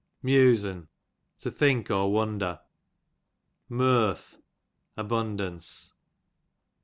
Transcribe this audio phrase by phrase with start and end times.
[0.23, 0.87] Muse^n,
[1.37, 2.59] to think or wonder.
[3.69, 4.39] Murth,
[4.97, 5.93] abundance.